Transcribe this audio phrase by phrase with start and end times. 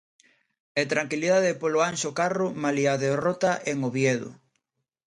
[0.81, 4.29] E tranquilidade polo Anxo Carro malia a derrota en Oviedo.